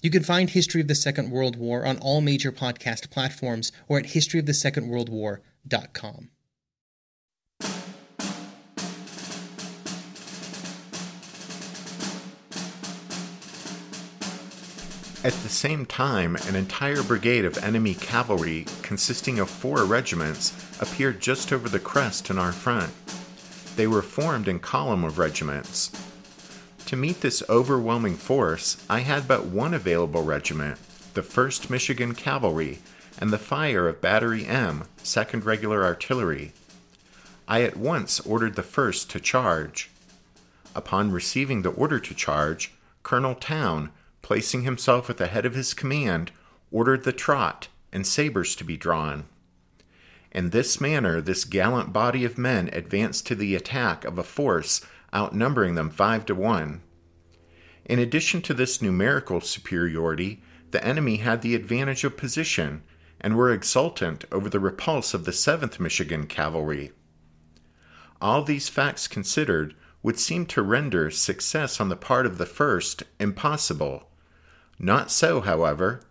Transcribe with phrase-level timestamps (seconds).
[0.00, 3.98] You can find History of the Second World War on all major podcast platforms or
[3.98, 6.30] at historyofthesecondworldwar.com.
[15.24, 21.20] At the same time, an entire brigade of enemy cavalry, consisting of four regiments, appeared
[21.20, 22.92] just over the crest in our front.
[23.74, 25.90] They were formed in column of regiments,
[26.88, 30.78] to meet this overwhelming force, I had but one available regiment,
[31.12, 32.78] the 1st Michigan Cavalry,
[33.18, 36.54] and the fire of Battery M, 2nd Regular Artillery.
[37.46, 39.90] I at once ordered the 1st to charge.
[40.74, 43.90] Upon receiving the order to charge, Colonel Town,
[44.22, 46.30] placing himself at the head of his command,
[46.70, 49.26] ordered the trot and sabers to be drawn.
[50.32, 54.80] In this manner, this gallant body of men advanced to the attack of a force
[55.14, 56.82] outnumbering them five to one.
[57.84, 62.82] In addition to this numerical superiority, the enemy had the advantage of position
[63.20, 66.92] and were exultant over the repulse of the 7th Michigan Cavalry.
[68.20, 73.02] All these facts considered would seem to render success on the part of the 1st
[73.18, 74.08] impossible.
[74.78, 76.02] Not so, however.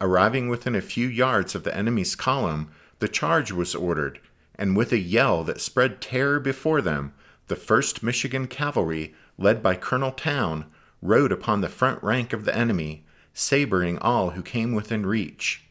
[0.00, 4.18] Arriving within a few yards of the enemy's column, the charge was ordered,
[4.54, 7.12] and with a yell that spread terror before them,
[7.50, 10.66] the 1st Michigan Cavalry, led by Colonel Town,
[11.02, 15.64] rode upon the front rank of the enemy, sabering all who came within reach.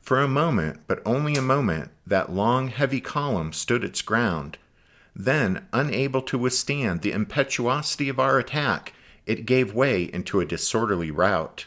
[0.00, 4.56] For a moment, but only a moment, that long, heavy column stood its ground.
[5.14, 8.94] Then, unable to withstand the impetuosity of our attack,
[9.26, 11.66] it gave way into a disorderly rout.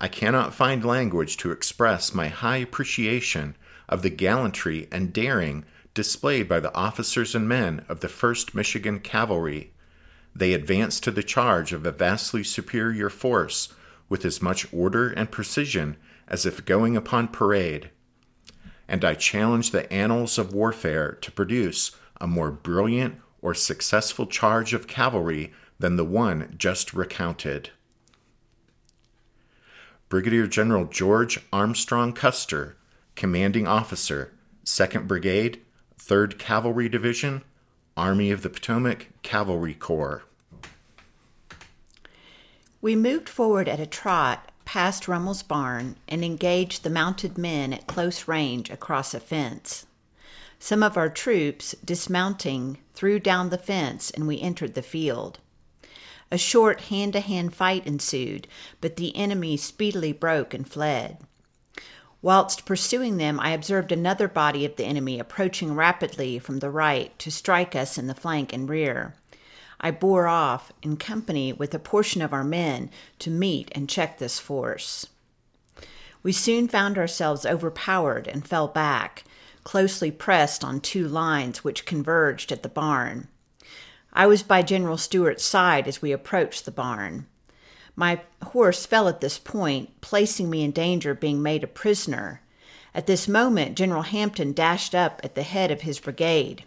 [0.00, 3.56] I cannot find language to express my high appreciation
[3.88, 5.64] of the gallantry and daring
[5.94, 9.72] displayed by the officers and men of the 1st Michigan Cavalry.
[10.34, 13.74] They advanced to the charge of a vastly superior force
[14.08, 15.96] with as much order and precision
[16.28, 17.90] as if going upon parade.
[18.88, 24.74] And I challenge the annals of warfare to produce a more brilliant or successful charge
[24.74, 27.70] of cavalry than the one just recounted.
[30.08, 32.76] Brigadier General George Armstrong Custer,
[33.14, 34.32] Commanding Officer,
[34.64, 35.60] 2nd Brigade,
[36.00, 37.42] 3rd Cavalry Division,
[37.96, 40.22] Army of the Potomac Cavalry Corps.
[42.80, 47.86] We moved forward at a trot past Rummel's barn and engaged the mounted men at
[47.86, 49.86] close range across a fence.
[50.58, 55.38] Some of our troops, dismounting, threw down the fence and we entered the field.
[56.32, 58.48] A short hand to hand fight ensued,
[58.80, 61.18] but the enemy speedily broke and fled.
[62.22, 67.18] Whilst pursuing them, I observed another body of the enemy approaching rapidly from the right
[67.18, 69.14] to strike us in the flank and rear.
[69.80, 74.18] I bore off in company with a portion of our men to meet and check
[74.18, 75.06] this force.
[76.22, 79.24] We soon found ourselves overpowered and fell back,
[79.64, 83.28] closely pressed on two lines which converged at the barn.
[84.12, 87.26] I was by General Stuart's side as we approached the barn.
[88.00, 92.40] My horse fell at this point, placing me in danger of being made a prisoner.
[92.94, 96.64] At this moment, General Hampton dashed up at the head of his brigade.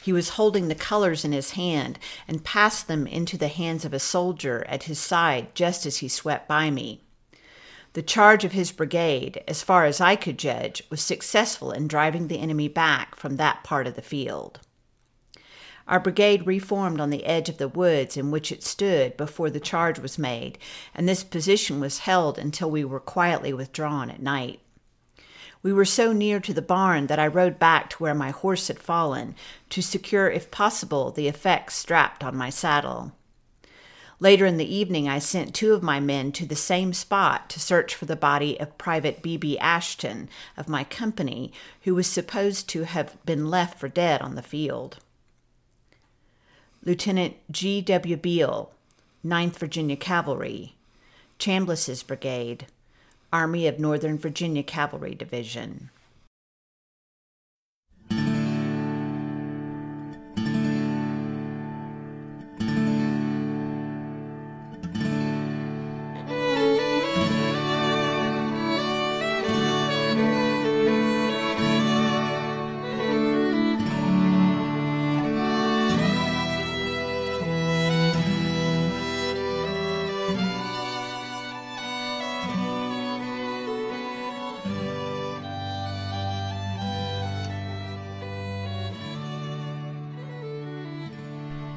[0.00, 1.98] He was holding the colors in his hand
[2.28, 6.06] and passed them into the hands of a soldier at his side just as he
[6.06, 7.00] swept by me.
[7.94, 12.28] The charge of his brigade, as far as I could judge, was successful in driving
[12.28, 14.60] the enemy back from that part of the field.
[15.88, 19.60] Our brigade reformed on the edge of the woods in which it stood before the
[19.60, 20.58] charge was made,
[20.94, 24.60] and this position was held until we were quietly withdrawn at night.
[25.62, 28.68] We were so near to the barn that I rode back to where my horse
[28.68, 29.34] had fallen
[29.70, 33.12] to secure, if possible, the effects strapped on my saddle.
[34.18, 37.60] Later in the evening, I sent two of my men to the same spot to
[37.60, 39.58] search for the body of Private B.B.
[39.58, 41.52] Ashton of my company,
[41.82, 44.98] who was supposed to have been left for dead on the field.
[46.86, 47.82] Lieutenant G.
[47.82, 48.16] W.
[48.16, 48.70] Beale,
[49.26, 50.76] 9th Virginia Cavalry,
[51.36, 52.68] Chambliss's Brigade,
[53.32, 55.90] Army of Northern Virginia Cavalry Division.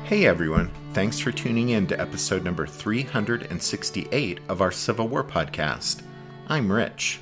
[0.10, 6.02] Hey everyone, thanks for tuning in to episode number 368 of our Civil War podcast.
[6.48, 7.20] I'm Rich.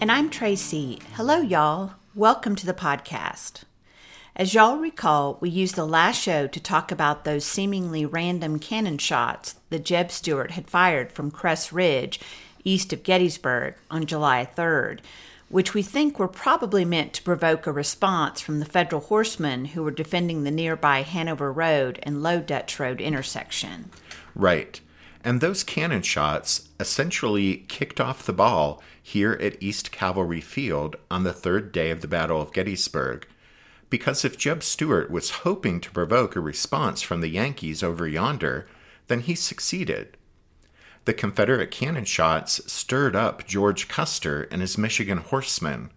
[0.00, 1.00] And I'm Tracy.
[1.14, 1.94] Hello, y'all.
[2.14, 3.64] Welcome to the podcast.
[4.36, 8.98] As y'all recall, we used the last show to talk about those seemingly random cannon
[8.98, 12.20] shots that Jeb Stuart had fired from Cress Ridge,
[12.62, 15.00] east of Gettysburg, on July 3rd,
[15.48, 19.82] which we think were probably meant to provoke a response from the Federal horsemen who
[19.82, 23.90] were defending the nearby Hanover Road and Low Dutch Road intersection.
[24.34, 24.80] Right.
[25.24, 31.24] And those cannon shots essentially kicked off the ball here at East Cavalry Field on
[31.24, 33.26] the third day of the Battle of Gettysburg.
[33.90, 38.68] Because if Jeb Stuart was hoping to provoke a response from the Yankees over yonder,
[39.06, 40.17] then he succeeded
[41.08, 45.90] the Confederate cannon shots stirred up George Custer and his Michigan horsemen.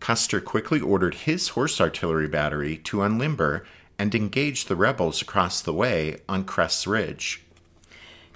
[0.00, 3.64] Custer quickly ordered his horse artillery battery to unlimber
[3.98, 7.42] and engage the rebels across the way on Cress Ridge.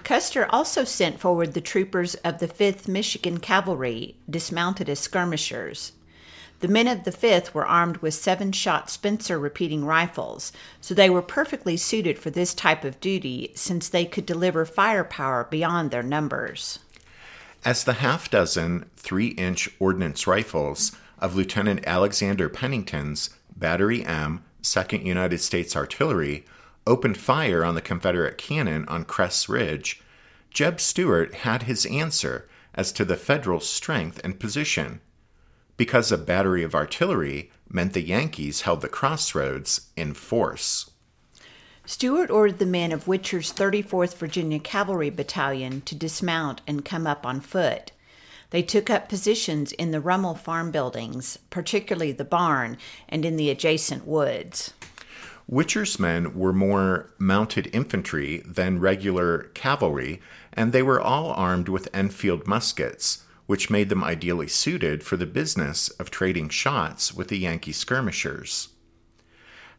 [0.03, 5.91] Custer also sent forward the troopers of the 5th Michigan Cavalry, dismounted as skirmishers.
[6.59, 10.51] The men of the 5th were armed with seven shot Spencer repeating rifles,
[10.81, 15.43] so they were perfectly suited for this type of duty since they could deliver firepower
[15.43, 16.79] beyond their numbers.
[17.63, 25.05] As the half dozen three inch ordnance rifles of Lieutenant Alexander Pennington's Battery M, 2nd
[25.05, 26.43] United States Artillery,
[26.87, 30.01] opened fire on the Confederate cannon on Cress Ridge,
[30.49, 35.01] Jeb Stuart had his answer as to the Federal strength and position
[35.77, 40.89] because a battery of artillery meant the Yankees held the crossroads in force.
[41.85, 47.25] Stuart ordered the men of Witcher's 34th Virginia Cavalry Battalion to dismount and come up
[47.25, 47.91] on foot.
[48.49, 52.77] They took up positions in the Rummel farm buildings, particularly the barn,
[53.07, 54.73] and in the adjacent woods.
[55.47, 60.21] Witcher's men were more mounted infantry than regular cavalry,
[60.51, 65.25] and they were all armed with Enfield muskets, which made them ideally suited for the
[65.25, 68.69] business of trading shots with the Yankee skirmishers.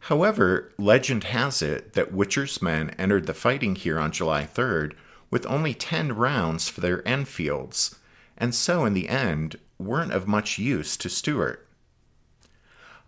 [0.00, 4.94] However, legend has it that Witcher's men entered the fighting here on July 3rd
[5.30, 7.98] with only 10 rounds for their Enfields,
[8.36, 11.66] and so in the end weren't of much use to Stuart.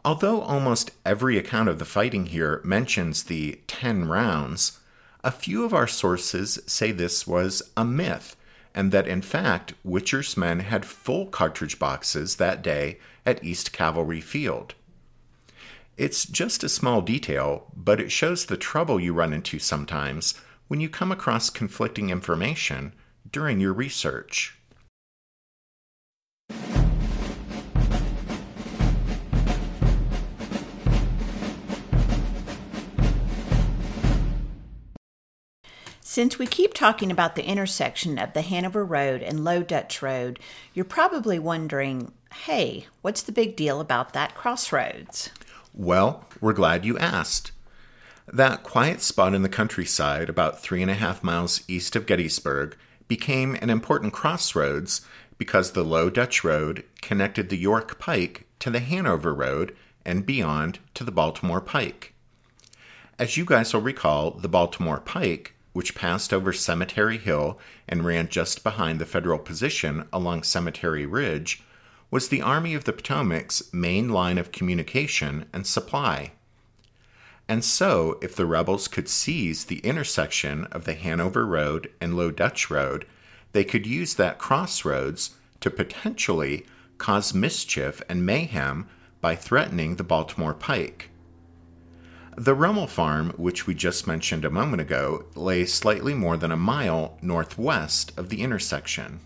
[0.04, 4.78] Although almost every account of the fighting here mentions the 10 rounds,
[5.22, 8.36] a few of our sources say this was a myth
[8.74, 14.20] and that in fact Witcher's men had full cartridge boxes that day at East Cavalry
[14.20, 14.74] Field.
[15.96, 20.34] It's just a small detail, but it shows the trouble you run into sometimes
[20.68, 22.94] when you come across conflicting information
[23.30, 24.59] during your research.
[36.10, 40.40] Since we keep talking about the intersection of the Hanover Road and Low Dutch Road,
[40.74, 42.10] you're probably wondering
[42.46, 45.30] hey, what's the big deal about that crossroads?
[45.72, 47.52] Well, we're glad you asked.
[48.26, 52.76] That quiet spot in the countryside, about three and a half miles east of Gettysburg,
[53.06, 55.02] became an important crossroads
[55.38, 60.80] because the Low Dutch Road connected the York Pike to the Hanover Road and beyond
[60.94, 62.14] to the Baltimore Pike.
[63.16, 67.58] As you guys will recall, the Baltimore Pike which passed over Cemetery Hill
[67.88, 71.62] and ran just behind the federal position along Cemetery Ridge,
[72.10, 76.32] was the Army of the Potomac's main line of communication and supply.
[77.48, 82.30] And so, if the rebels could seize the intersection of the Hanover Road and Low
[82.30, 83.06] Dutch Road,
[83.52, 86.64] they could use that crossroads to potentially
[86.98, 88.88] cause mischief and mayhem
[89.20, 91.09] by threatening the Baltimore Pike.
[92.36, 96.56] The Rummel farm, which we just mentioned a moment ago, lay slightly more than a
[96.56, 99.20] mile northwest of the intersection.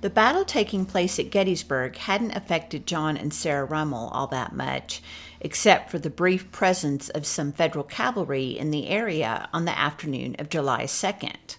[0.00, 5.02] The battle taking place at Gettysburg hadn't affected John and Sarah Rummel all that much,
[5.40, 10.36] except for the brief presence of some Federal cavalry in the area on the afternoon
[10.38, 11.56] of July 2nd.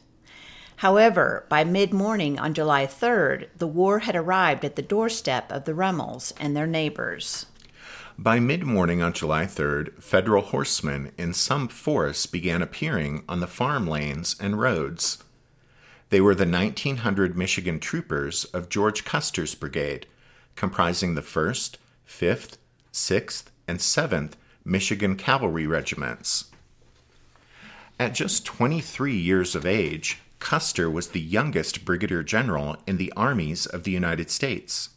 [0.78, 5.66] However, by mid morning on July 3rd, the war had arrived at the doorstep of
[5.66, 7.46] the Rummels and their neighbors.
[8.22, 13.48] By mid morning on July 3rd, federal horsemen in some force began appearing on the
[13.48, 15.24] farm lanes and roads.
[16.10, 20.06] They were the 1900 Michigan troopers of George Custer's brigade,
[20.58, 22.58] comprising the 1st, 5th,
[22.92, 24.34] 6th, and 7th
[24.66, 26.52] Michigan Cavalry Regiments.
[27.98, 33.66] At just 23 years of age, Custer was the youngest brigadier general in the armies
[33.66, 34.90] of the United States.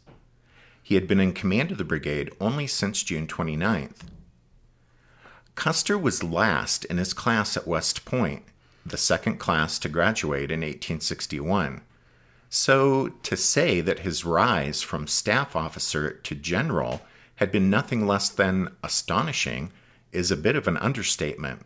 [0.83, 4.01] He had been in command of the brigade only since June 29th.
[5.55, 8.43] Custer was last in his class at West Point,
[8.85, 11.81] the second class to graduate in 1861.
[12.49, 17.01] So, to say that his rise from staff officer to general
[17.37, 19.71] had been nothing less than astonishing
[20.11, 21.65] is a bit of an understatement.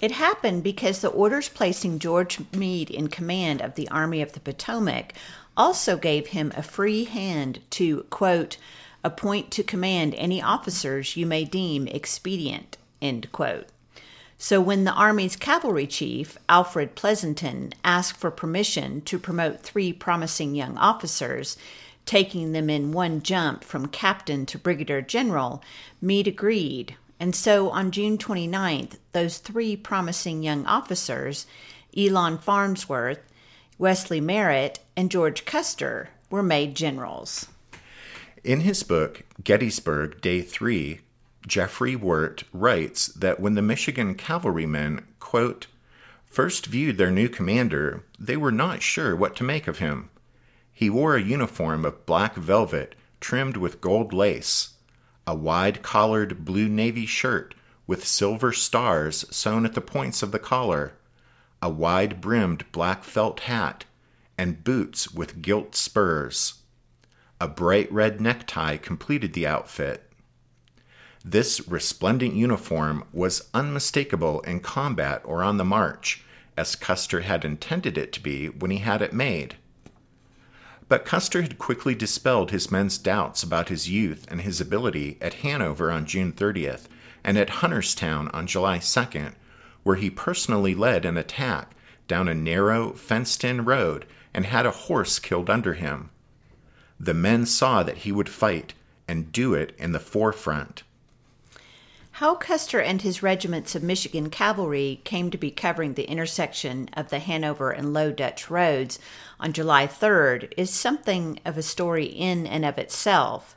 [0.00, 4.40] It happened because the orders placing George Meade in command of the Army of the
[4.40, 5.12] Potomac
[5.56, 8.58] also gave him a free hand to, quote,
[9.02, 13.66] appoint to command any officers you may deem expedient, end quote.
[14.40, 20.54] So when the Army's cavalry chief, Alfred Pleasonton, asked for permission to promote three promising
[20.54, 21.56] young officers,
[22.06, 25.60] taking them in one jump from captain to brigadier general,
[26.00, 31.46] Meade agreed, and so on June 29th, those three promising young officers,
[31.96, 33.20] Elon Farnsworth,
[33.78, 37.48] Wesley Merritt, and George Custer, were made generals.
[38.44, 41.00] In his book, Gettysburg, Day 3,
[41.46, 45.66] Jeffry Wert writes that when the Michigan cavalrymen, quote,
[46.26, 50.10] first viewed their new commander, they were not sure what to make of him.
[50.72, 54.74] He wore a uniform of black velvet trimmed with gold lace
[55.28, 57.54] a wide collared blue navy shirt
[57.86, 60.94] with silver stars sewn at the points of the collar,
[61.60, 63.84] a wide brimmed black felt hat,
[64.38, 66.62] and boots with gilt spurs.
[67.42, 70.10] A bright red necktie completed the outfit.
[71.22, 76.24] This resplendent uniform was unmistakable in combat or on the march,
[76.56, 79.56] as Custer had intended it to be when he had it made.
[80.88, 85.34] But Custer had quickly dispelled his men's doubts about his youth and his ability at
[85.34, 86.86] Hanover on June 30th
[87.22, 89.34] and at Hunterstown on July 2nd,
[89.82, 91.74] where he personally led an attack
[92.06, 96.08] down a narrow, fenced in road and had a horse killed under him.
[96.98, 98.72] The men saw that he would fight
[99.06, 100.84] and do it in the forefront.
[102.18, 107.10] How Custer and his regiments of Michigan cavalry came to be covering the intersection of
[107.10, 108.98] the Hanover and Low Dutch roads
[109.38, 113.54] on July 3rd is something of a story in and of itself.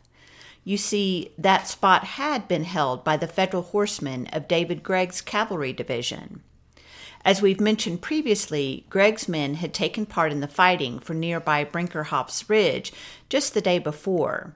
[0.64, 5.74] You see, that spot had been held by the Federal horsemen of David Gregg's cavalry
[5.74, 6.44] division.
[7.26, 12.48] As we've mentioned previously, Gregg's men had taken part in the fighting for nearby Brinkerhoff's
[12.48, 12.94] Ridge
[13.28, 14.54] just the day before.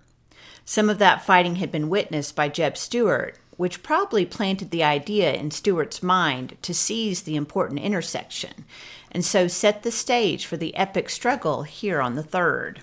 [0.64, 5.34] Some of that fighting had been witnessed by Jeb Stuart, which probably planted the idea
[5.34, 8.66] in Stuart's mind to seize the important intersection,
[9.12, 12.80] and so set the stage for the epic struggle here on the 3rd.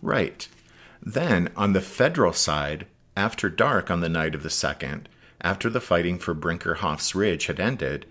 [0.00, 0.48] Right.
[1.02, 5.04] Then, on the federal side, after dark on the night of the 2nd,
[5.40, 8.06] after the fighting for Brinkerhoff's Ridge had ended,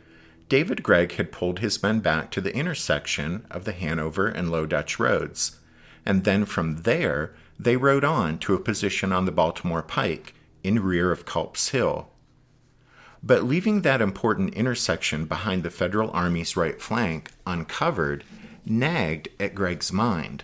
[0.49, 4.67] David Gregg had pulled his men back to the intersection of the Hanover and Low
[4.67, 5.59] Dutch roads,
[6.05, 10.81] and then from there they rode on to a position on the Baltimore Pike in
[10.81, 12.09] rear of Culp's Hill.
[13.21, 18.23] But leaving that important intersection behind the Federal Army's right flank uncovered
[18.65, 20.43] nagged at Gregg's mind.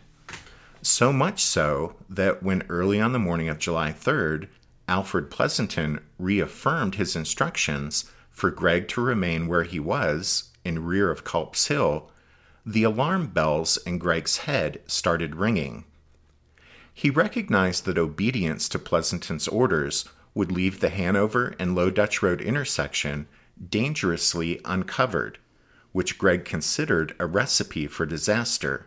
[0.81, 4.47] So much so that when early on the morning of July 3rd,
[4.87, 11.23] Alfred Pleasonton reaffirmed his instructions for Gregg to remain where he was, in rear of
[11.23, 12.09] Culp's Hill,
[12.65, 15.83] the alarm bells in Gregg's head started ringing.
[16.99, 20.03] He recognized that obedience to Pleasonton's orders
[20.33, 23.29] would leave the Hanover and Low Dutch Road intersection
[23.69, 25.37] dangerously uncovered,
[25.93, 28.85] which Gregg considered a recipe for disaster,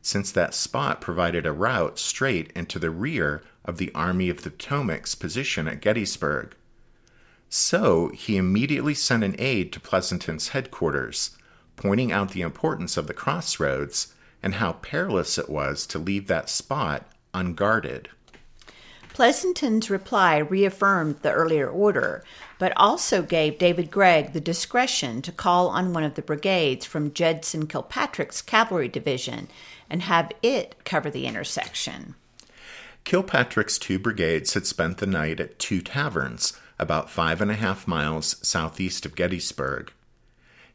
[0.00, 4.50] since that spot provided a route straight into the rear of the Army of the
[4.50, 6.56] Potomac's position at Gettysburg.
[7.50, 11.36] So he immediately sent an aide to Pleasonton's headquarters,
[11.76, 16.48] pointing out the importance of the crossroads and how perilous it was to leave that
[16.48, 18.08] spot unguarded.
[19.12, 22.24] Pleasonton's reply reaffirmed the earlier order,
[22.58, 27.12] but also gave David Gregg the discretion to call on one of the brigades from
[27.12, 29.48] Judson Kilpatrick's cavalry division
[29.90, 32.14] and have it cover the intersection.
[33.04, 37.88] Kilpatrick's two brigades had spent the night at two taverns, about five and a half
[37.88, 39.92] miles southeast of Gettysburg.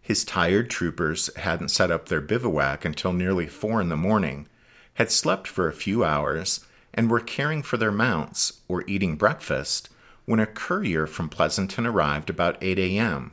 [0.02, 4.48] His tired troopers hadn't set up their bivouac until nearly four in the morning,
[4.96, 9.90] had slept for a few hours, and were caring for their mounts or eating breakfast
[10.26, 13.32] when a courier from Pleasonton arrived about 8 a.m.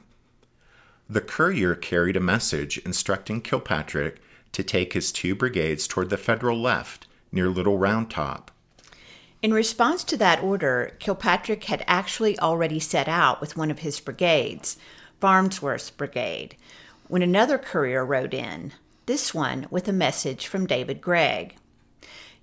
[1.08, 4.20] The courier carried a message instructing Kilpatrick
[4.52, 8.50] to take his two brigades toward the Federal left near Little Round Top.
[9.40, 13.98] In response to that order, Kilpatrick had actually already set out with one of his
[13.98, 14.76] brigades,
[15.20, 16.56] Farnsworth's brigade,
[17.08, 18.72] when another courier rode in,
[19.06, 21.56] this one with a message from David Gregg.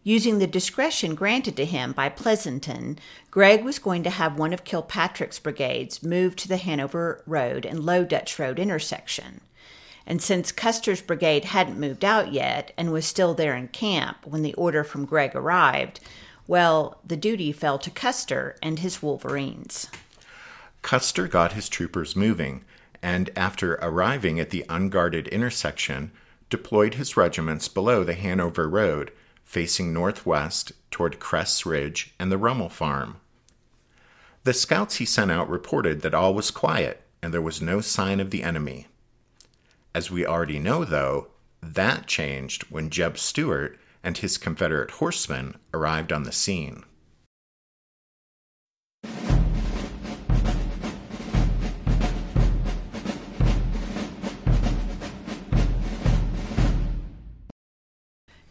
[0.03, 2.97] Using the discretion granted to him by Pleasonton,
[3.31, 7.83] Gregg was going to have one of Kilpatrick's brigades move to the Hanover Road and
[7.83, 9.41] Low Dutch Road intersection.
[10.07, 14.41] And since Custer's brigade hadn't moved out yet and was still there in camp when
[14.41, 15.99] the order from Gregg arrived,
[16.47, 19.89] well, the duty fell to Custer and his Wolverines.
[20.81, 22.63] Custer got his troopers moving,
[23.03, 26.11] and after arriving at the unguarded intersection,
[26.49, 29.11] deployed his regiments below the Hanover Road
[29.43, 33.17] facing northwest toward Cress Ridge and the Rummel Farm.
[34.43, 38.19] The scouts he sent out reported that all was quiet and there was no sign
[38.19, 38.87] of the enemy.
[39.93, 41.27] As we already know, though,
[41.61, 46.83] that changed when Jeb Stuart and his Confederate horsemen arrived on the scene.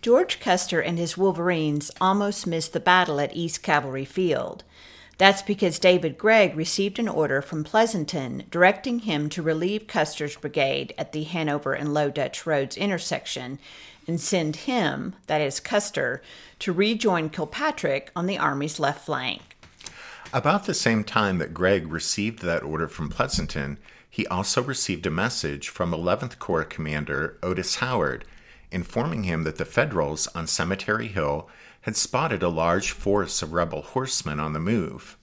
[0.09, 4.65] George Custer and his Wolverines almost missed the battle at East Cavalry Field.
[5.19, 10.95] That's because David Gregg received an order from Pleasonton directing him to relieve Custer's brigade
[10.97, 13.59] at the Hanover and Low Dutch Roads intersection
[14.07, 16.23] and send him, that is Custer,
[16.61, 19.59] to rejoin Kilpatrick on the Army's left flank.
[20.33, 23.77] About the same time that Gregg received that order from Pleasonton,
[24.09, 28.25] he also received a message from 11th Corps Commander Otis Howard
[28.71, 31.49] informing him that the Federals on Cemetery Hill
[31.83, 35.17] had spotted a large force of rebel horsemen on the move.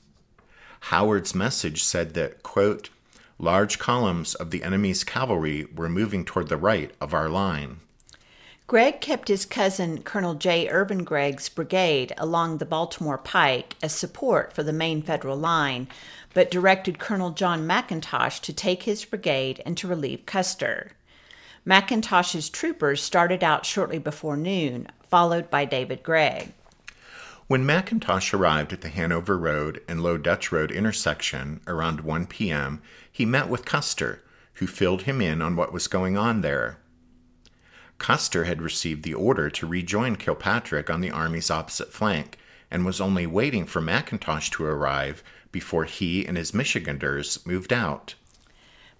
[0.81, 2.89] Howard's message said that, quote,
[3.37, 7.77] large columns of the enemy's cavalry were moving toward the right of our line.
[8.67, 10.67] Gregg kept his cousin Colonel J.
[10.69, 15.87] Irvin Gregg's brigade along the Baltimore Pike as support for the main Federal line,
[16.33, 20.93] but directed Colonel John McIntosh to take his brigade and to relieve Custer.
[21.65, 26.53] McIntosh's troopers started out shortly before noon, followed by David Gregg.
[27.47, 32.81] When McIntosh arrived at the Hanover Road and Low Dutch Road intersection around 1 p.m.,
[33.11, 34.23] he met with Custer,
[34.55, 36.77] who filled him in on what was going on there.
[37.97, 42.37] Custer had received the order to rejoin Kilpatrick on the Army's opposite flank
[42.69, 48.15] and was only waiting for McIntosh to arrive before he and his Michiganders moved out.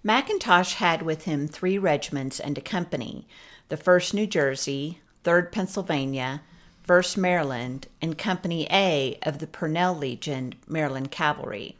[0.06, 3.26] McIntosh had with him three regiments and a company
[3.70, 6.42] the 1st New Jersey, 3rd Pennsylvania,
[6.86, 11.76] 1st Maryland, and Company A of the Purnell Legion, Maryland Cavalry.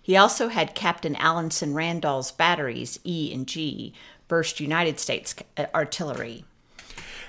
[0.00, 3.92] He also had Captain Alanson Randol's batteries E and G,
[4.30, 5.34] 1st United States
[5.74, 6.46] Artillery.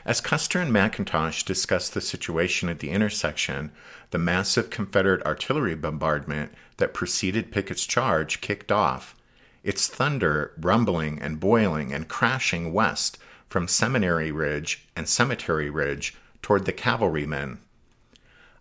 [0.05, 3.73] As Custer and McIntosh discussed the situation at the intersection,
[4.11, 9.17] the massive Confederate artillery bombardment that preceded Pickett's charge kicked off
[9.63, 16.65] its thunder rumbling and boiling and crashing west from Seminary Ridge and Cemetery Ridge toward
[16.65, 17.59] the cavalrymen.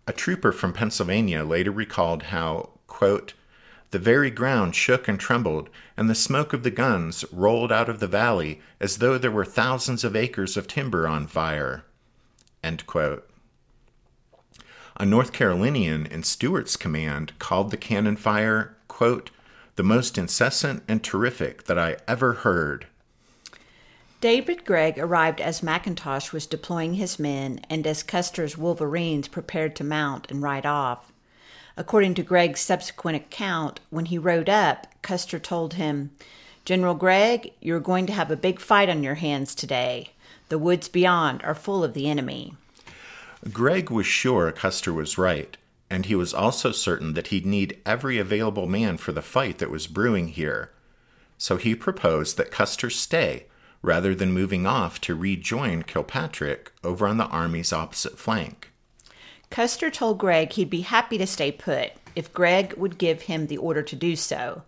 [0.07, 3.33] A trooper from Pennsylvania later recalled how, quote,
[3.91, 7.99] the very ground shook and trembled, and the smoke of the guns rolled out of
[7.99, 11.83] the valley as though there were thousands of acres of timber on fire.
[14.97, 19.29] A North Carolinian in Stuart's command called the cannon fire, quote,
[19.75, 22.87] the most incessant and terrific that I ever heard.
[24.21, 29.83] David Gregg arrived as McIntosh was deploying his men and as Custer's Wolverines prepared to
[29.83, 31.11] mount and ride off.
[31.75, 36.11] According to Gregg's subsequent account, when he rode up, Custer told him,
[36.63, 40.11] General Gregg, you're going to have a big fight on your hands today.
[40.47, 42.53] The woods beyond are full of the enemy.
[43.51, 45.57] Gregg was sure Custer was right
[45.93, 49.69] and he was also certain that he'd need every available man for the fight that
[49.69, 50.71] was brewing here.
[51.37, 53.45] So he proposed that Custer stay
[53.81, 58.71] rather than moving off to rejoin Kilpatrick over on the Army's opposite flank.
[59.49, 63.57] Custer told Gregg he'd be happy to stay put if Gregg would give him the
[63.57, 64.63] order to do so.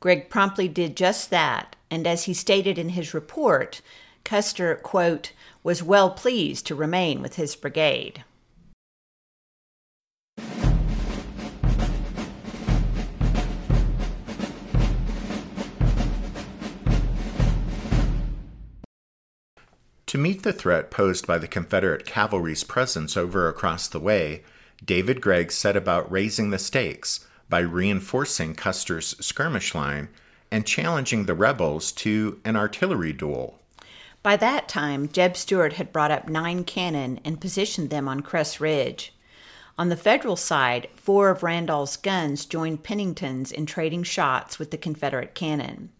[0.00, 3.80] Gregg promptly did just that, and as he stated in his report,
[4.24, 8.24] Custer, quote, was well pleased to remain with his brigade.
[20.08, 24.42] To meet the threat posed by the Confederate cavalry's presence over across the way,
[24.82, 30.08] David Gregg set about raising the stakes by reinforcing Custer's skirmish line
[30.50, 33.60] and challenging the rebels to an artillery duel.
[34.22, 38.60] By that time, Jeb Stuart had brought up nine cannon and positioned them on Cress
[38.60, 39.14] Ridge.
[39.76, 44.78] On the Federal side, four of Randol's guns joined Pennington's in trading shots with the
[44.78, 45.90] Confederate cannon.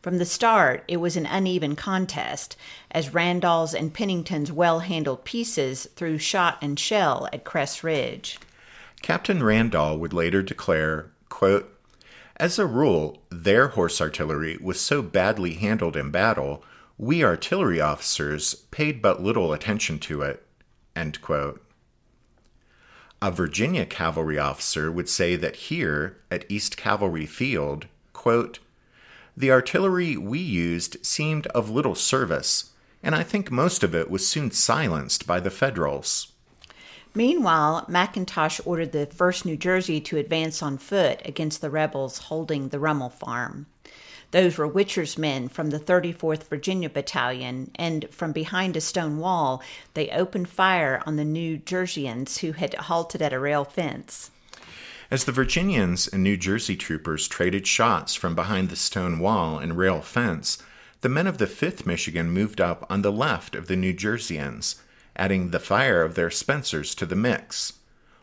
[0.00, 2.56] From the start, it was an uneven contest,
[2.90, 8.38] as Randol's and Pennington's well handled pieces threw shot and shell at Cress Ridge.
[9.02, 11.78] Captain Randall would later declare, quote,
[12.36, 16.64] As a rule, their horse artillery was so badly handled in battle,
[16.96, 20.46] we artillery officers paid but little attention to it.
[20.94, 21.60] End quote.
[23.20, 28.58] A Virginia cavalry officer would say that here at East Cavalry Field, quote,
[29.36, 32.70] the artillery we used seemed of little service,
[33.02, 36.32] and I think most of it was soon silenced by the Federals.
[37.14, 42.68] Meanwhile, McIntosh ordered the 1st New Jersey to advance on foot against the rebels holding
[42.68, 43.66] the Rummel Farm.
[44.32, 49.62] Those were Witcher's men from the 34th Virginia Battalion, and from behind a stone wall,
[49.94, 54.32] they opened fire on the New Jerseyans who had halted at a rail fence.
[55.14, 59.78] As the Virginians and New Jersey troopers traded shots from behind the stone wall and
[59.78, 60.58] rail fence,
[61.02, 64.80] the men of the 5th Michigan moved up on the left of the New Jerseyans,
[65.14, 67.74] adding the fire of their Spencers to the mix.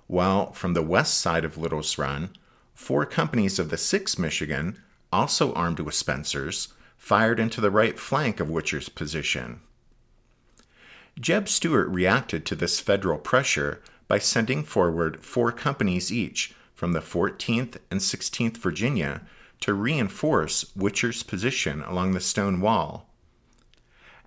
[0.08, 2.32] While from the west side of Little's Run,
[2.74, 4.78] four companies of the 6th Michigan,
[5.14, 9.62] also armed with Spencers, fired into the right flank of Witcher's position.
[11.18, 17.00] Jeb Stuart reacted to this federal pressure by sending forward four companies each from the
[17.00, 19.22] 14th and 16th Virginia
[19.60, 23.08] to reinforce Witcher's position along the stone wall.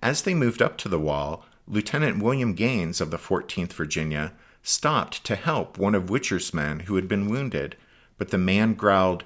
[0.01, 4.31] As they moved up to the wall, Lieutenant William Gaines of the 14th Virginia
[4.63, 7.75] stopped to help one of Witcher's men who had been wounded,
[8.17, 9.25] but the man growled,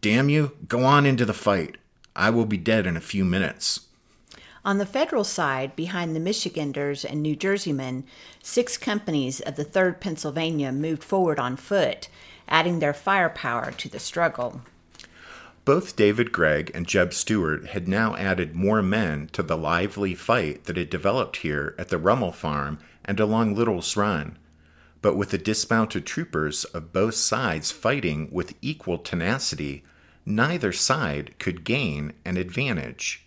[0.00, 1.76] Damn you, go on into the fight.
[2.14, 3.88] I will be dead in a few minutes.
[4.64, 8.04] On the federal side, behind the Michiganders and New Jerseymen,
[8.44, 12.08] six companies of the 3rd Pennsylvania moved forward on foot
[12.50, 14.62] adding their firepower to the struggle.
[15.64, 20.64] Both David Gregg and Jeb Stuart had now added more men to the lively fight
[20.64, 24.38] that had developed here at the Rummel Farm and along Little's Run.
[25.02, 29.84] But with the dismounted troopers of both sides fighting with equal tenacity,
[30.26, 33.26] neither side could gain an advantage.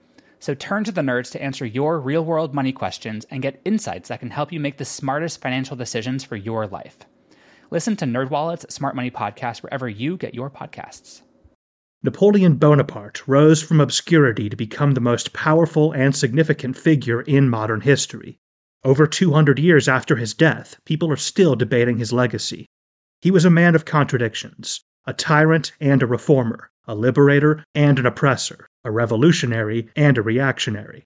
[0.41, 4.09] So turn to the nerds to answer your real world money questions and get insights
[4.09, 6.97] that can help you make the smartest financial decisions for your life.
[7.69, 11.21] Listen to NerdWallet's Smart Money Podcast wherever you get your podcasts.
[12.01, 17.81] Napoleon Bonaparte rose from obscurity to become the most powerful and significant figure in modern
[17.81, 18.39] history.
[18.83, 22.65] Over 200 years after his death, people are still debating his legacy.
[23.21, 28.07] He was a man of contradictions, a tyrant and a reformer, a liberator and an
[28.07, 31.05] oppressor, a revolutionary and a reactionary.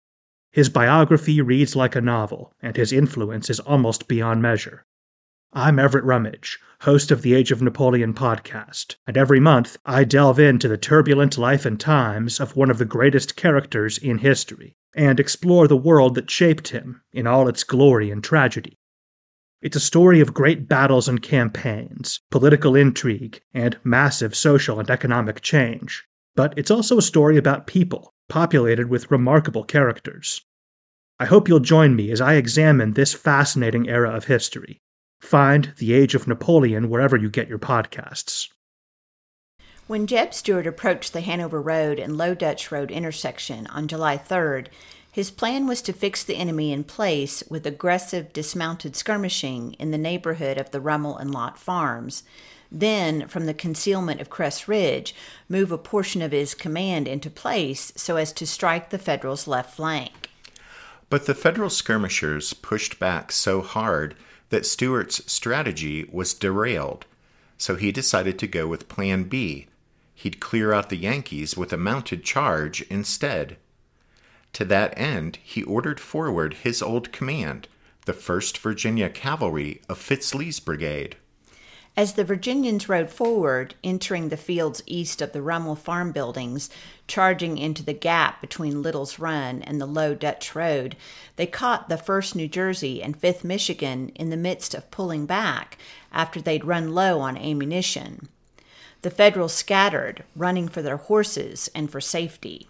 [0.51, 4.85] His biography reads like a novel, and his influence is almost beyond measure.
[5.51, 10.39] I'm Everett Rummage, host of the Age of Napoleon podcast, and every month I delve
[10.39, 15.19] into the turbulent life and times of one of the greatest characters in history and
[15.19, 18.77] explore the world that shaped him in all its glory and tragedy.
[19.61, 25.41] It's a story of great battles and campaigns, political intrigue, and massive social and economic
[25.41, 26.05] change.
[26.35, 30.41] But it's also a story about people, populated with remarkable characters.
[31.19, 34.79] I hope you'll join me as I examine this fascinating era of history.
[35.21, 38.49] Find The Age of Napoleon wherever you get your podcasts.
[39.87, 44.67] When Jeb Stuart approached the Hanover Road and Low Dutch Road intersection on July 3rd,
[45.11, 49.97] his plan was to fix the enemy in place with aggressive dismounted skirmishing in the
[49.97, 52.23] neighborhood of the Rummel and Lott farms.
[52.75, 55.15] Then, from the concealment of Cress Ridge,
[55.47, 59.75] move a portion of his command into place so as to strike the Federals' left
[59.75, 60.29] flank.
[61.09, 64.15] But the Federal skirmishers pushed back so hard
[64.49, 67.05] that Stuart's strategy was derailed,
[67.57, 69.67] so he decided to go with Plan B
[70.15, 73.57] he'd clear out the Yankees with a mounted charge instead.
[74.53, 77.67] To that end, he ordered forward his old command,
[78.05, 81.17] the 1st Virginia Cavalry of Fitz Lee's brigade.
[81.97, 86.69] As the Virginians rode forward, entering the fields east of the Rummel farm buildings,
[87.07, 90.97] charging into the gap between Little's Run and the low Dutch Road,
[91.37, 95.77] they caught the 1st New Jersey and 5th Michigan in the midst of pulling back
[96.11, 98.27] after they'd run low on ammunition.
[99.01, 102.67] The Federals scattered, running for their horses and for safety.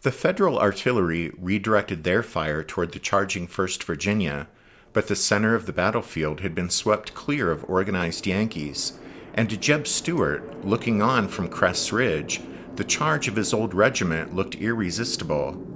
[0.00, 4.48] The Federal artillery redirected their fire toward the charging 1st Virginia
[4.92, 8.98] but the center of the battlefield had been swept clear of organized Yankees,
[9.34, 12.40] and to Jeb Stuart, looking on from Cress Ridge,
[12.76, 15.66] the charge of his old regiment looked irresistible.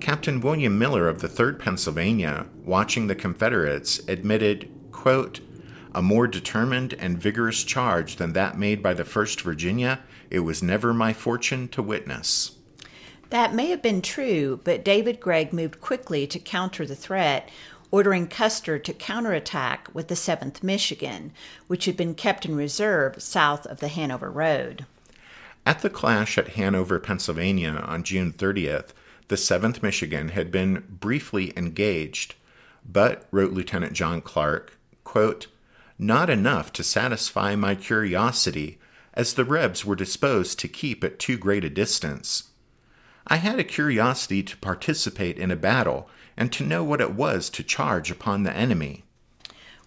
[0.00, 5.40] Captain William Miller of the 3rd Pennsylvania, watching the Confederates, admitted, quote,
[5.94, 10.62] a more determined and vigorous charge than that made by the 1st Virginia, it was
[10.62, 12.52] never my fortune to witness.
[13.30, 17.50] That may have been true, but David Gregg moved quickly to counter the threat
[17.90, 21.32] ordering Custer to counterattack with the 7th Michigan,
[21.66, 24.86] which had been kept in reserve south of the Hanover Road.
[25.64, 28.90] At the clash at Hanover, Pennsylvania on June 30th,
[29.28, 32.34] the 7th Michigan had been briefly engaged,
[32.88, 35.48] but, wrote Lieutenant John Clark, quote,
[35.98, 38.78] not enough to satisfy my curiosity,
[39.14, 42.50] as the Rebs were disposed to keep at too great a distance.
[43.26, 47.48] I had a curiosity to participate in a battle and to know what it was
[47.50, 49.04] to charge upon the enemy.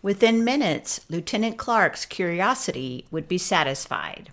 [0.02, 4.32] Within minutes, Lieutenant Clark's curiosity would be satisfied.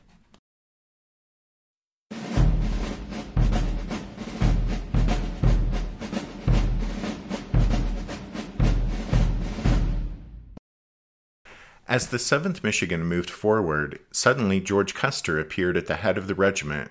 [11.89, 16.35] As the 7th Michigan moved forward, suddenly George Custer appeared at the head of the
[16.35, 16.91] regiment.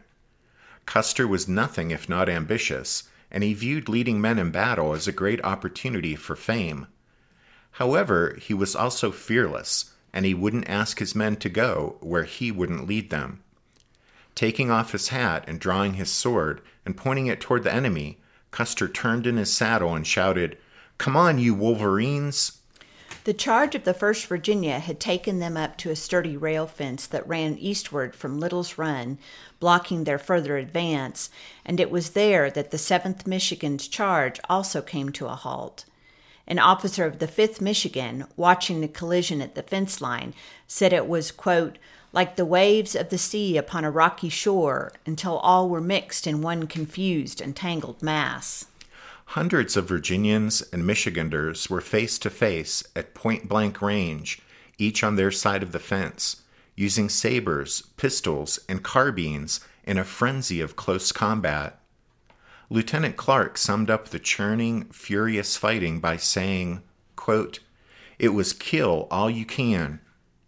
[0.86, 3.04] Custer was nothing if not ambitious,
[3.36, 6.88] and he viewed leading men in battle as a great opportunity for fame.
[7.72, 12.50] However, he was also fearless, and he wouldn't ask his men to go where he
[12.50, 13.44] wouldn't lead them.
[14.36, 18.22] Taking off his hat and drawing his sword and pointing it toward the enemy,
[18.52, 20.58] Custer turned in his saddle and shouted,
[20.98, 22.60] Come on, you Wolverines!
[23.26, 27.08] The charge of the 1st Virginia had taken them up to a sturdy rail fence
[27.08, 29.18] that ran eastward from Little's Run,
[29.60, 31.32] blocking their further advance,
[31.66, 35.86] and it was there that the 7th Michigan's charge also came to a halt.
[36.46, 40.36] An officer of the 5th Michigan, watching the collision at the fence line,
[40.68, 41.80] said it was, quote,
[42.14, 46.44] like the waves of the sea upon a rocky shore until all were mixed in
[46.44, 48.68] one confused and tangled mass.
[49.30, 54.42] Hundreds of Virginians and Michiganders were face to face at point blank range,
[54.78, 56.44] each on their side of the fence,
[56.76, 61.80] using sabers, pistols, and carbines in a frenzy of close combat.
[62.70, 66.82] Lieutenant Clark summed up the churning, furious fighting by saying,
[67.16, 67.60] quote,
[68.18, 70.00] It was kill all you can,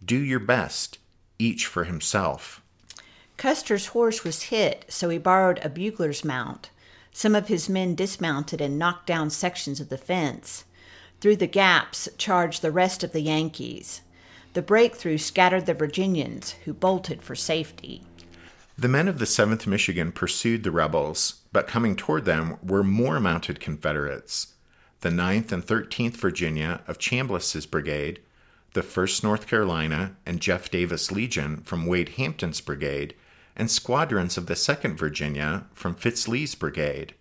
[0.04, 0.98] do your best,
[1.38, 2.62] each for himself.
[3.36, 6.70] Custer's horse was hit, so he borrowed a bugler's mount.
[7.18, 10.64] Some of his men dismounted and knocked down sections of the fence.
[11.20, 14.02] Through the gaps charged the rest of the Yankees.
[14.52, 18.04] The breakthrough scattered the Virginians, who bolted for safety.
[18.78, 23.18] The men of the 7th Michigan pursued the rebels, but coming toward them were more
[23.18, 24.54] mounted Confederates.
[25.00, 28.20] The 9th and 13th Virginia of Chambliss's brigade,
[28.74, 33.16] the 1st North Carolina and Jeff Davis Legion from Wade Hampton's brigade,
[33.58, 37.14] and squadrons of the 2nd Virginia from Fitz Lee's brigade.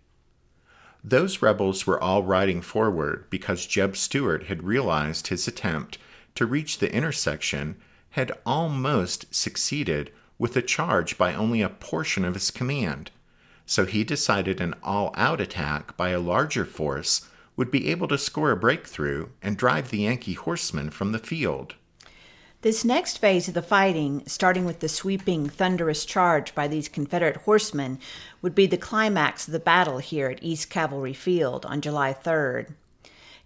[1.03, 5.97] Those rebels were all riding forward because Jeb Stuart had realized his attempt
[6.35, 7.77] to reach the intersection
[8.11, 13.11] had almost succeeded with a charge by only a portion of his command.
[13.65, 18.17] So he decided an all out attack by a larger force would be able to
[18.17, 21.75] score a breakthrough and drive the Yankee horsemen from the field.
[22.61, 27.37] This next phase of the fighting, starting with the sweeping, thunderous charge by these Confederate
[27.37, 27.99] horsemen,
[28.41, 32.73] would be the climax of the battle here at East Cavalry Field on July 3rd.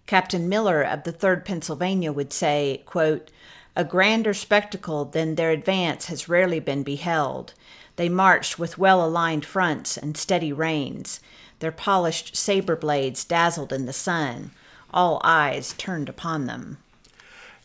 [0.06, 3.30] Captain Miller of the 3rd Pennsylvania would say, quote,
[3.76, 7.52] A grander spectacle than their advance has rarely been beheld.
[7.96, 11.20] They marched with well aligned fronts and steady reins.
[11.58, 14.52] Their polished saber blades dazzled in the sun.
[14.90, 16.78] All eyes turned upon them.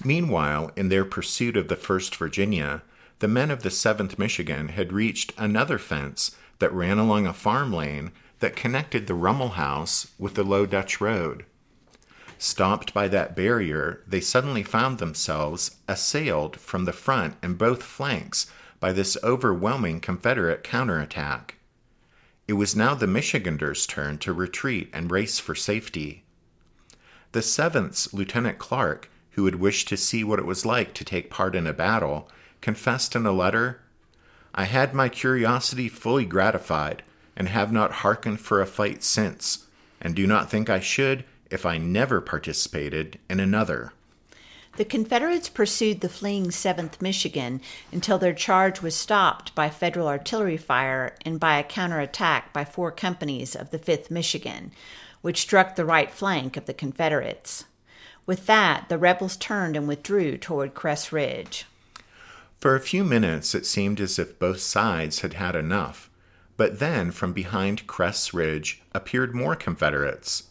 [0.03, 2.83] Meanwhile, in their pursuit of the 1st Virginia,
[3.19, 7.73] the men of the 7th Michigan had reached another fence that ran along a farm
[7.73, 11.45] lane that connected the Rummel House with the Low Dutch Road.
[12.38, 18.51] Stopped by that barrier, they suddenly found themselves assailed from the front and both flanks
[18.79, 21.55] by this overwhelming Confederate counterattack.
[22.47, 26.23] It was now the Michiganders' turn to retreat and race for safety.
[27.31, 31.30] The 7th's Lieutenant Clark, who had wished to see what it was like to take
[31.30, 33.80] part in a battle, confessed in a letter
[34.58, 37.04] I had my curiosity fully gratified,
[37.36, 39.67] and have not hearkened for a fight since,
[40.02, 43.93] and do not think I should if I never participated in another.
[44.78, 50.58] The Confederates pursued the fleeing 7th Michigan until their charge was stopped by Federal artillery
[50.58, 54.71] fire and by a counterattack by four companies of the 5th Michigan,
[55.21, 57.65] which struck the right flank of the Confederates.
[58.27, 61.65] With that, the rebels turned and withdrew toward Cress Ridge.
[62.59, 66.09] For a few minutes, it seemed as if both sides had had enough,
[66.57, 70.49] but then from behind Cress Ridge appeared more Confederates.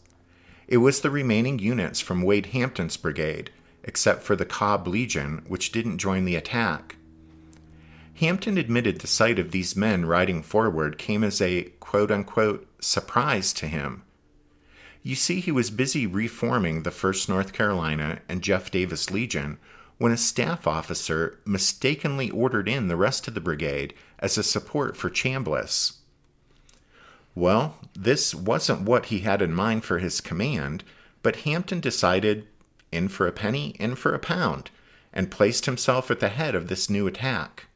[0.67, 3.51] It was the remaining units from Wade Hampton's brigade,
[3.85, 6.97] except for the Cobb Legion, which didn't join the attack.
[8.15, 13.53] Hampton admitted the sight of these men riding forward came as a quote unquote surprise
[13.53, 14.03] to him.
[15.07, 19.59] You see, he was busy reforming the 1st North Carolina and Jeff Davis Legion
[19.99, 24.97] when a staff officer mistakenly ordered in the rest of the brigade as a support
[24.97, 25.99] for Chambliss.
[27.37, 30.83] Well, this wasn't what he had in mind for his command,
[31.23, 32.49] but Hampton decided
[32.91, 34.73] in for a penny, in for a pound,
[35.13, 37.67] and placed himself at the head of this new attack.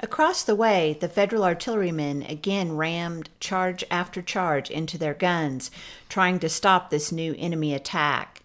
[0.00, 5.70] Across the way, the Federal artillerymen again rammed charge after charge into their guns,
[6.08, 8.42] trying to stop this new enemy attack.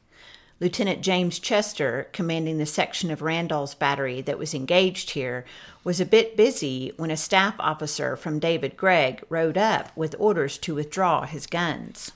[0.60, 5.46] Lieutenant James Chester, commanding the section of Randol's battery that was engaged here,
[5.84, 10.58] was a bit busy when a staff officer from David Gregg rode up with orders
[10.60, 12.12] to withdraw his guns.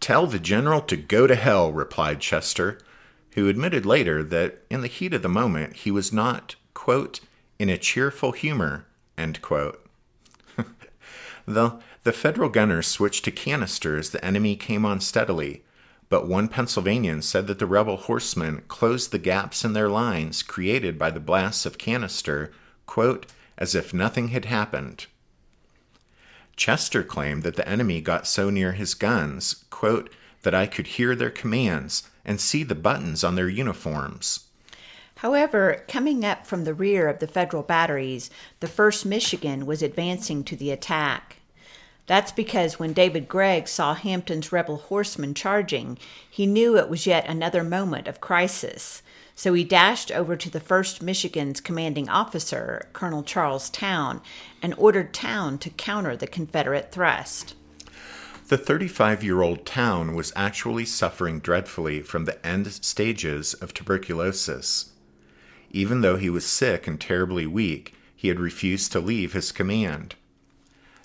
[0.00, 2.78] Tell the general to go to hell, replied Chester,
[3.32, 7.20] who admitted later that in the heat of the moment he was not, quote,
[7.58, 9.84] in a cheerful humor, end quote.
[11.46, 15.64] the, the Federal gunners switched to canisters the enemy came on steadily,
[16.08, 20.98] but one Pennsylvanian said that the rebel horsemen closed the gaps in their lines created
[20.98, 22.52] by the blasts of canister,
[22.86, 23.26] quote,
[23.58, 25.06] as if nothing had happened.
[26.56, 30.10] Chester claimed that the enemy got so near his guns, quote,
[30.42, 34.47] that I could hear their commands and see the buttons on their uniforms.
[35.18, 40.44] However, coming up from the rear of the Federal batteries, the 1st Michigan was advancing
[40.44, 41.38] to the attack.
[42.06, 45.98] That's because when David Gregg saw Hampton's rebel horsemen charging,
[46.30, 49.02] he knew it was yet another moment of crisis.
[49.34, 54.20] So he dashed over to the 1st Michigan's commanding officer, Colonel Charles Town,
[54.62, 57.56] and ordered Town to counter the Confederate thrust.
[58.46, 64.87] The 35 year old Town was actually suffering dreadfully from the end stages of tuberculosis.
[65.70, 70.14] Even though he was sick and terribly weak, he had refused to leave his command.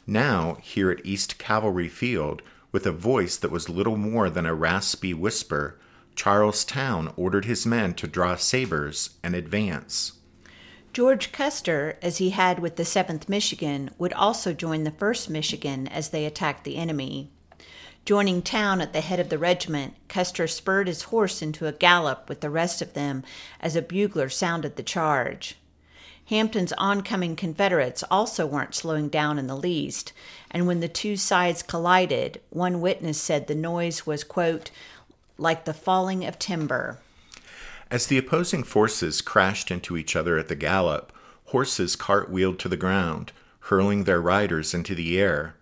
[0.07, 4.55] Now, here at East Cavalry Field, with a voice that was little more than a
[4.55, 5.79] raspy whisper,
[6.15, 10.13] Charles Town ordered his men to draw sabers and advance.
[10.93, 15.87] George Custer, as he had with the 7th Michigan, would also join the 1st Michigan
[15.87, 17.31] as they attacked the enemy.
[18.05, 22.27] Joining Town at the head of the regiment, Custer spurred his horse into a gallop
[22.27, 23.23] with the rest of them
[23.61, 25.55] as a bugler sounded the charge.
[26.25, 30.11] Hampton's oncoming Confederates also weren't slowing down in the least,
[30.51, 34.69] and when the two sides collided, one witness said the noise was, quote,
[35.37, 36.99] like the falling of timber.
[37.89, 41.13] As the opposing forces crashed into each other at the gallop,
[41.45, 45.55] horses cartwheeled to the ground, hurling their riders into the air.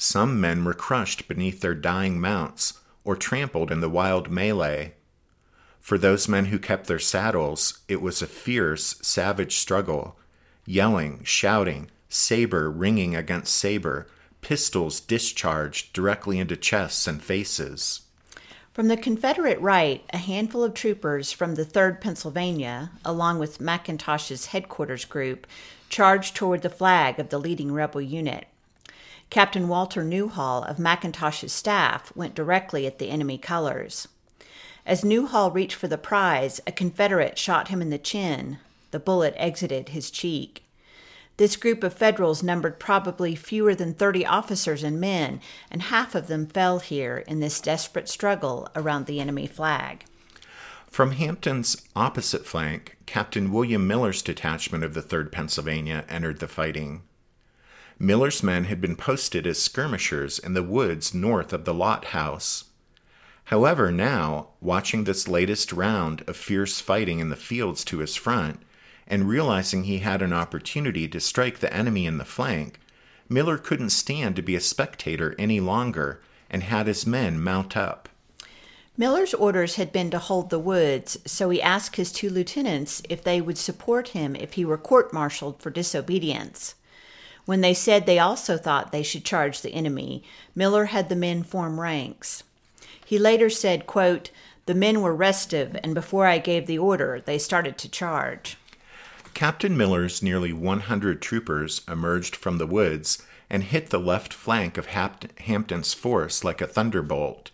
[0.00, 4.94] Some men were crushed beneath their dying mounts or trampled in the wild melee.
[5.80, 10.16] For those men who kept their saddles, it was a fierce, savage struggle.
[10.64, 14.06] Yelling, shouting, saber ringing against saber,
[14.40, 18.02] pistols discharged directly into chests and faces.
[18.72, 24.46] From the Confederate right, a handful of troopers from the 3rd Pennsylvania, along with McIntosh's
[24.46, 25.44] headquarters group,
[25.88, 28.46] charged toward the flag of the leading rebel unit.
[29.30, 34.08] Captain Walter Newhall of McIntosh's staff went directly at the enemy colors.
[34.86, 38.58] As Newhall reached for the prize, a Confederate shot him in the chin.
[38.90, 40.62] The bullet exited his cheek.
[41.36, 46.26] This group of Federals numbered probably fewer than 30 officers and men, and half of
[46.26, 50.04] them fell here in this desperate struggle around the enemy flag.
[50.90, 57.02] From Hampton's opposite flank, Captain William Miller's detachment of the 3rd Pennsylvania entered the fighting.
[58.00, 62.64] Miller's men had been posted as skirmishers in the woods north of the Lott House.
[63.44, 68.60] However, now, watching this latest round of fierce fighting in the fields to his front,
[69.06, 72.78] and realizing he had an opportunity to strike the enemy in the flank,
[73.28, 78.08] Miller couldn't stand to be a spectator any longer and had his men mount up.
[78.96, 83.22] Miller's orders had been to hold the woods, so he asked his two lieutenants if
[83.22, 86.74] they would support him if he were court martialed for disobedience.
[87.48, 90.22] When they said they also thought they should charge the enemy,
[90.54, 92.42] Miller had the men form ranks.
[93.06, 94.30] He later said, quote,
[94.66, 98.58] The men were restive, and before I gave the order, they started to charge.
[99.32, 104.88] Captain Miller's nearly 100 troopers emerged from the woods and hit the left flank of
[104.88, 107.50] Hampton's force like a thunderbolt.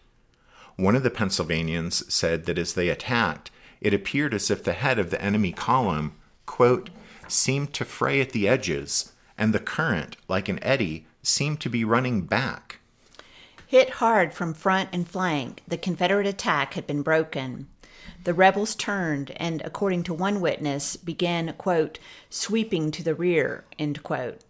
[0.74, 4.98] One of the Pennsylvanians said that as they attacked, it appeared as if the head
[4.98, 6.16] of the enemy column,
[6.46, 6.90] quote,
[7.28, 11.84] seemed to fray at the edges, and the current, like an eddy, seemed to be
[11.84, 12.80] running back.
[13.66, 17.66] Hit hard from front and flank, the Confederate attack had been broken
[18.24, 21.98] the rebels turned and, according to one witness, began, quote,
[22.30, 24.40] sweeping to the rear, end quote.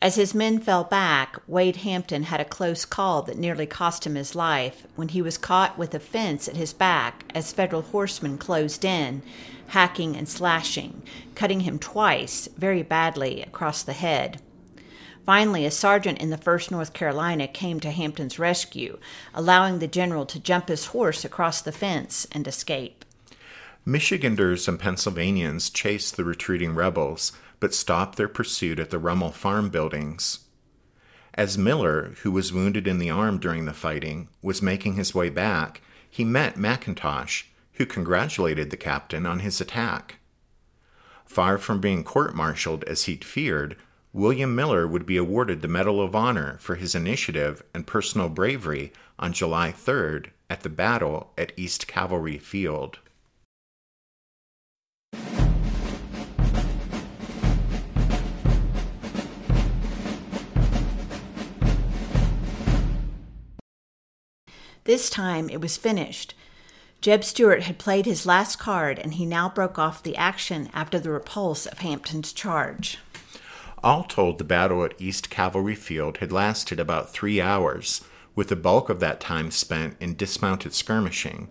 [0.00, 4.14] As his men fell back, Wade Hampton had a close call that nearly cost him
[4.14, 8.38] his life when he was caught with a fence at his back as Federal horsemen
[8.38, 9.22] closed in,
[9.68, 11.02] hacking and slashing,
[11.34, 14.40] cutting him twice, very badly, across the head.
[15.26, 18.98] Finally, a sergeant in the 1st North Carolina came to Hampton's rescue,
[19.34, 23.04] allowing the general to jump his horse across the fence and escape.
[23.84, 29.68] Michiganders and Pennsylvanians chased the retreating rebels, but stopped their pursuit at the Rummel farm
[29.68, 30.40] buildings.
[31.34, 35.30] As Miller, who was wounded in the arm during the fighting, was making his way
[35.30, 35.80] back,
[36.10, 37.44] he met McIntosh,
[37.74, 40.16] who congratulated the captain on his attack.
[41.24, 43.76] Far from being court martialed as he'd feared,
[44.12, 48.92] William Miller would be awarded the Medal of Honor for his initiative and personal bravery
[49.18, 52.98] on July 3rd at the battle at East Cavalry Field.
[64.88, 66.32] This time it was finished.
[67.02, 70.98] Jeb Stuart had played his last card and he now broke off the action after
[70.98, 72.96] the repulse of Hampton's charge.
[73.84, 78.00] All told, the battle at East Cavalry Field had lasted about three hours,
[78.34, 81.48] with the bulk of that time spent in dismounted skirmishing.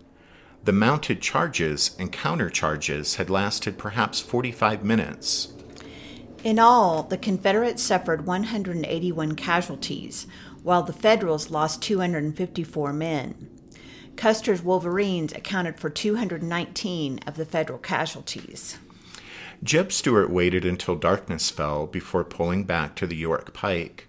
[0.64, 5.52] The mounted charges and countercharges had lasted perhaps 45 minutes.
[6.42, 10.26] In all, the Confederates suffered 181 casualties,
[10.68, 13.48] while the Federals lost 254 men.
[14.16, 18.76] Custer's Wolverines accounted for 219 of the Federal casualties.
[19.64, 24.08] Jeb Stuart waited until darkness fell before pulling back to the York Pike.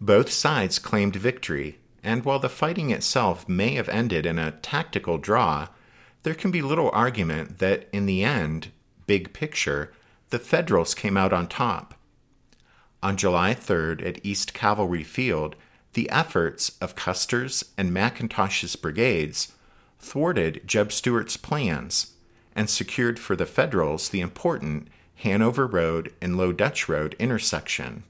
[0.00, 5.18] Both sides claimed victory, and while the fighting itself may have ended in a tactical
[5.18, 5.68] draw,
[6.22, 8.70] there can be little argument that in the end,
[9.06, 9.92] big picture,
[10.30, 11.92] the Federals came out on top.
[13.02, 15.56] On July 3rd at East Cavalry Field,
[15.94, 19.52] the efforts of Custer's and McIntosh's brigades
[19.98, 22.12] thwarted Jeb Stuart's plans
[22.54, 28.04] and secured for the Federals the important Hanover Road and Low Dutch Road intersection.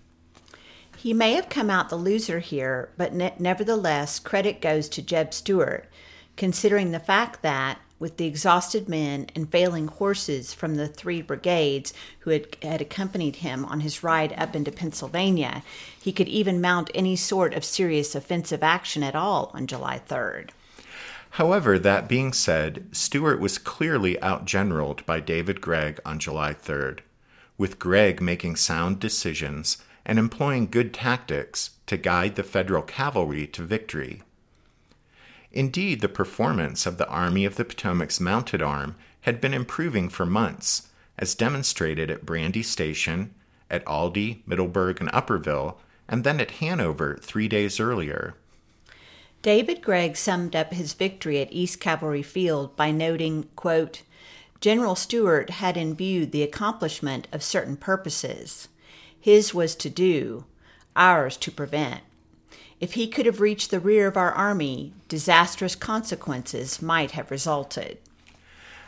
[0.97, 5.35] He may have come out the loser here, but ne- nevertheless, credit goes to Jeb
[5.35, 5.89] Stuart,
[6.37, 11.95] considering the fact that, with the exhausted men and failing horses from the three brigades
[12.19, 15.63] who had, had accompanied him on his ride up into Pennsylvania,
[15.99, 20.51] he could even mount any sort of serious offensive action at all on July 3rd.
[21.31, 26.99] However, that being said, Stuart was clearly outgeneraled by David Gregg on July 3rd,
[27.57, 33.63] with Gregg making sound decisions and employing good tactics to guide the Federal cavalry to
[33.63, 34.23] victory.
[35.53, 40.25] Indeed, the performance of the Army of the Potomac's mounted arm had been improving for
[40.25, 40.89] months,
[41.19, 43.35] as demonstrated at Brandy Station,
[43.71, 45.79] at Aldie, Middleburg, and Upperville,
[46.09, 48.35] and then at Hanover three days earlier.
[49.43, 54.03] David Gregg summed up his victory at East Cavalry Field by noting, quote,
[54.61, 58.69] General Stuart had in view the accomplishment of certain purposes.
[59.21, 60.45] His was to do,
[60.95, 62.03] ours to prevent.
[62.83, 67.99] If he could have reached the rear of our army, disastrous consequences might have resulted.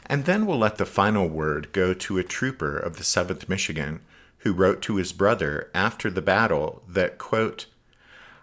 [0.07, 4.01] And then we'll let the final word go to a trooper of the 7th Michigan
[4.39, 7.67] who wrote to his brother after the battle that, quote,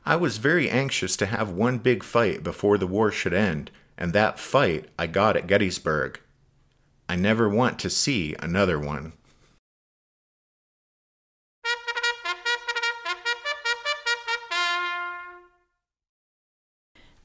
[0.05, 4.13] I was very anxious to have one big fight before the war should end, and
[4.13, 6.21] that fight I got at Gettysburg.
[7.09, 9.11] I never want to see another one.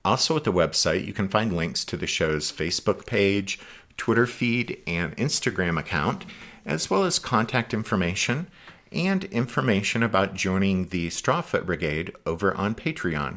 [0.04, 3.58] Also, at the website, you can find links to the show's Facebook page,
[3.96, 6.24] Twitter feed, and Instagram account,
[6.64, 8.46] as well as contact information
[8.92, 13.36] and information about joining the Strawfoot Brigade over on Patreon.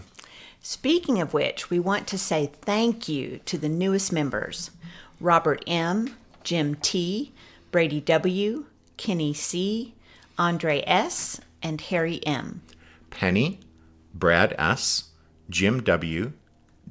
[0.61, 4.71] Speaking of which, we want to say thank you to the newest members
[5.19, 7.33] Robert M., Jim T.,
[7.77, 8.65] Brady W.,
[8.97, 9.93] Kenny C.,
[10.35, 12.63] Andre S., and Harry M.
[13.11, 13.59] Penny,
[14.15, 15.11] Brad S.,
[15.47, 16.33] Jim W.,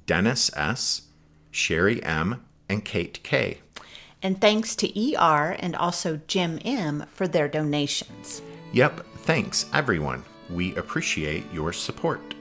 [0.07, 1.09] Dennis S.,
[1.51, 3.59] Sherry M., and Kate K.
[4.22, 7.07] And thanks to ER and also Jim M.
[7.12, 8.41] for their donations.
[8.72, 10.22] Yep, thanks everyone.
[10.51, 12.37] We appreciate your support.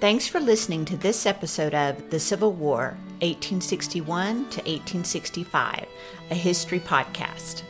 [0.00, 5.86] Thanks for listening to this episode of The Civil War, 1861 to 1865,
[6.30, 7.62] a history podcast.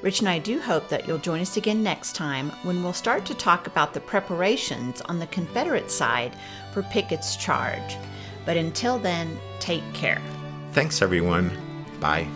[0.00, 3.26] Rich and I do hope that you'll join us again next time when we'll start
[3.26, 6.36] to talk about the preparations on the Confederate side
[6.72, 7.96] for Pickett's charge.
[8.44, 10.22] But until then, take care.
[10.72, 11.50] Thanks, everyone.
[11.98, 12.28] Bye.